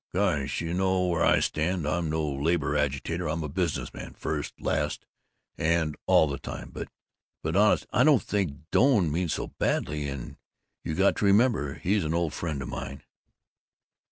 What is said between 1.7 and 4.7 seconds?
I'm no labor agitator! I'm a business man, first,